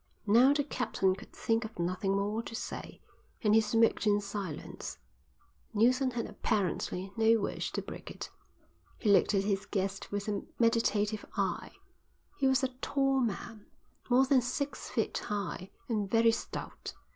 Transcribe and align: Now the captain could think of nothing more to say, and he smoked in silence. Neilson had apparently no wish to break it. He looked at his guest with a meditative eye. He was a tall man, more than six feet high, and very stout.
Now 0.25 0.51
the 0.51 0.63
captain 0.63 1.13
could 1.15 1.31
think 1.31 1.63
of 1.63 1.77
nothing 1.77 2.17
more 2.17 2.41
to 2.41 2.55
say, 2.55 3.01
and 3.43 3.53
he 3.53 3.61
smoked 3.61 4.07
in 4.07 4.19
silence. 4.19 4.97
Neilson 5.75 6.13
had 6.15 6.25
apparently 6.25 7.13
no 7.15 7.39
wish 7.39 7.71
to 7.73 7.83
break 7.83 8.09
it. 8.09 8.31
He 8.97 9.11
looked 9.11 9.35
at 9.35 9.43
his 9.43 9.67
guest 9.67 10.11
with 10.11 10.27
a 10.27 10.41
meditative 10.57 11.23
eye. 11.37 11.73
He 12.39 12.47
was 12.47 12.63
a 12.63 12.69
tall 12.81 13.19
man, 13.19 13.67
more 14.09 14.25
than 14.25 14.41
six 14.41 14.89
feet 14.89 15.19
high, 15.19 15.69
and 15.87 16.09
very 16.09 16.31
stout. 16.31 16.95